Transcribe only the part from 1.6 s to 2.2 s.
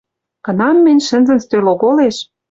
оголеш